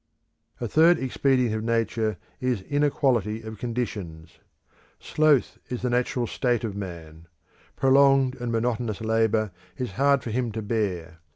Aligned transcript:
A 0.59 0.67
third 0.67 0.97
expedient 0.97 1.53
of 1.53 1.63
Nature 1.63 2.17
is 2.39 2.63
inequality 2.63 3.43
of 3.43 3.59
conditions. 3.59 4.39
Sloth 4.99 5.59
is 5.69 5.83
the 5.83 5.91
natural 5.91 6.25
state 6.25 6.63
of 6.63 6.75
man; 6.75 7.27
prolonged 7.75 8.33
and 8.41 8.51
monotonous 8.51 9.01
labour 9.01 9.51
is 9.77 9.91
hard 9.91 10.23
for 10.23 10.31
him 10.31 10.51
to 10.53 10.63
bear. 10.63 11.19